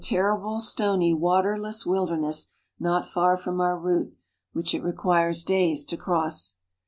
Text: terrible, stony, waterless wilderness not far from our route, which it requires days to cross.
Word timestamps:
terrible, 0.03 0.59
stony, 0.59 1.13
waterless 1.13 1.85
wilderness 1.85 2.47
not 2.79 3.05
far 3.07 3.37
from 3.37 3.61
our 3.61 3.77
route, 3.77 4.11
which 4.51 4.73
it 4.73 4.81
requires 4.81 5.43
days 5.43 5.85
to 5.85 5.95
cross. 5.95 6.57